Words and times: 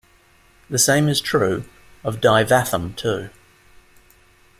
The 0.67 0.79
same 0.79 1.07
is 1.07 1.21
true 1.21 1.65
of 2.03 2.21
Daivatham 2.21 2.95
too. 2.95 3.29